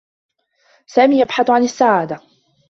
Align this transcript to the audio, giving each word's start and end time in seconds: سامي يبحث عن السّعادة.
سامي 0.85 1.19
يبحث 1.21 1.49
عن 1.49 1.63
السّعادة. 1.63 2.19